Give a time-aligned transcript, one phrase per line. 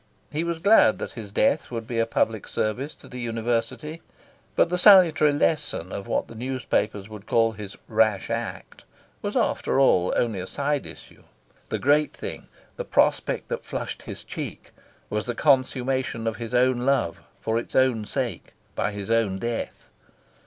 [0.31, 4.01] He was glad that his death would be a public service to the University.
[4.55, 8.83] But the salutary lesson of what the newspapers would call his "rash act"
[9.21, 11.21] was, after all, only a side issue.
[11.69, 14.71] The great thing, the prospect that flushed his cheek,
[15.11, 19.91] was the consummation of his own love, for its own sake, by his own death.